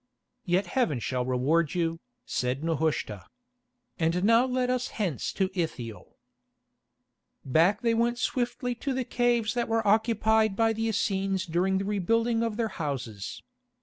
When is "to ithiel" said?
5.33-6.17